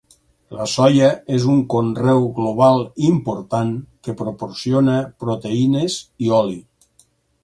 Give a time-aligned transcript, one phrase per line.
[0.59, 3.73] La soia és un conreu global important
[4.07, 6.57] que proporciona proteïnes i oli.